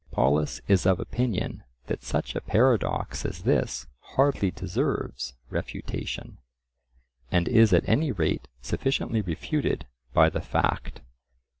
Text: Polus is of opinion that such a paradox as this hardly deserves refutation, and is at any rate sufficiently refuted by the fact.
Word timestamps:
Polus 0.09 0.61
is 0.67 0.87
of 0.87 0.99
opinion 0.99 1.63
that 1.85 2.01
such 2.01 2.33
a 2.33 2.41
paradox 2.41 3.23
as 3.23 3.43
this 3.43 3.85
hardly 4.15 4.49
deserves 4.49 5.35
refutation, 5.51 6.39
and 7.31 7.47
is 7.47 7.71
at 7.71 7.87
any 7.87 8.11
rate 8.11 8.47
sufficiently 8.63 9.21
refuted 9.21 9.85
by 10.11 10.27
the 10.27 10.41
fact. 10.41 11.01